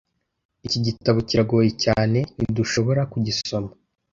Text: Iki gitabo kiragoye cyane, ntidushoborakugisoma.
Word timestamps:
Iki 0.67 0.79
gitabo 0.85 1.17
kiragoye 1.27 1.71
cyane, 1.83 2.19
ntidushoborakugisoma. 2.37 3.69